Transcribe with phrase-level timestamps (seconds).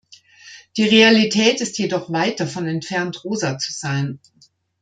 [0.77, 4.19] Die Realität ist jedoch weit davon entfernt, rosa zu sein.